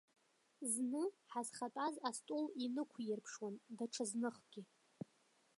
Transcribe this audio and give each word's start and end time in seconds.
Зны 0.71 1.03
ҳазхатәаз 1.31 1.95
астол 2.09 2.45
инықәирԥшуан, 2.65 3.55
даҽазныхгьы. 3.77 4.61